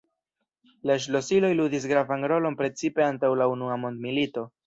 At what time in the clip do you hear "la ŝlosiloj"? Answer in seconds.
0.89-1.51